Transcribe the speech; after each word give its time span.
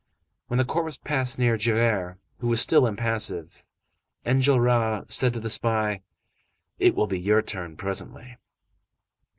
When 0.47 0.57
the 0.57 0.65
corpse 0.65 0.97
passed 0.97 1.37
near 1.37 1.57
Javert, 1.57 2.17
who 2.39 2.47
was 2.47 2.59
still 2.59 2.87
impassive, 2.87 3.63
Enjolras 4.25 5.13
said 5.13 5.31
to 5.35 5.39
the 5.39 5.47
spy:— 5.51 6.01
"It 6.79 6.95
will 6.95 7.05
be 7.05 7.19
your 7.19 7.43
turn 7.43 7.77
presently!" 7.77 8.37